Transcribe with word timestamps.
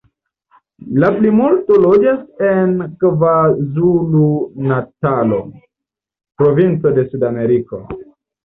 La 1.01 1.09
plimulto 1.17 1.77
loĝas 1.83 2.47
en 2.47 2.73
Kvazulu-Natalo, 3.03 5.39
provinco 6.45 6.95
de 6.99 7.05
Sud-Afriko. 7.13 7.81